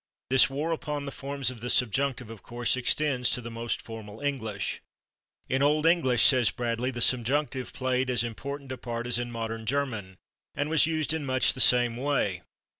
[0.31, 4.19] This war upon the forms of the subjunctive, of course, extends to the most formal
[4.19, 4.81] English.
[5.47, 9.63] "In Old English," says Bradley, "the subjunctive played as important a part as in modern
[9.67, 10.17] German,
[10.55, 12.41] and was used in much the same way.